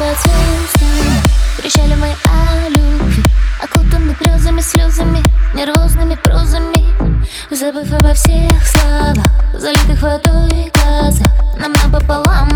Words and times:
Под 0.00 0.16
звездами 0.16 1.20
Кричали 1.58 1.94
мы 1.94 2.08
о 2.24 2.68
любви 2.70 3.22
Окутаны 3.62 4.16
грезами, 4.18 4.62
слезами 4.62 5.22
Нервозными 5.52 6.14
прозами. 6.14 6.86
Забыв 7.50 7.92
обо 7.92 8.14
всех 8.14 8.50
словах 8.66 9.26
Залитых 9.52 10.00
водой 10.00 10.72
глазах 10.72 11.28
Нам 11.58 11.74
напополам, 11.84 12.49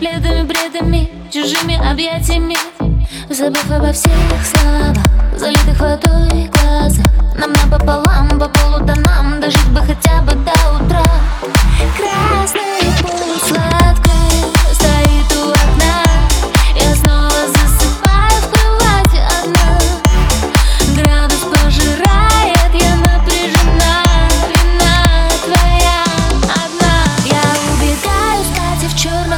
Пледами, 0.00 0.44
бредами 0.44 1.10
Чужими 1.30 1.76
объятиями. 1.76 2.56
Забыв 3.28 3.70
обо 3.70 3.92
всех 3.92 4.12
словах 4.42 4.96
Залитых 5.36 5.78
водой 5.78 6.48
глазах 6.48 7.06
Нам 7.36 7.52
напополам, 7.52 8.30
по 8.30 8.48
полутонам 8.48 8.79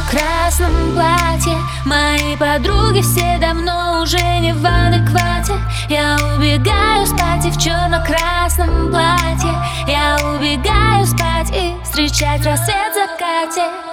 черно-красном 0.03 0.93
платье. 0.93 1.57
Мои 1.85 2.35
подруги 2.37 3.01
все 3.01 3.37
давно 3.39 4.01
уже 4.01 4.39
не 4.39 4.53
в 4.53 4.65
адеквате. 4.65 5.53
Я 5.89 6.17
убегаю 6.35 7.05
спать 7.05 7.45
в 7.45 7.59
черно-красном 7.59 8.91
платье. 8.91 9.53
Я 9.87 10.17
убегаю 10.35 11.05
спать 11.05 11.51
и 11.51 11.75
встречать 11.83 12.45
рассвет 12.45 12.91
в 12.91 12.95
закате 12.95 13.92